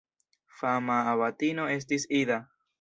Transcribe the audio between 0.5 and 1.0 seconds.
Fama